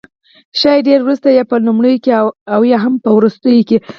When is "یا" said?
1.37-1.43, 2.71-2.77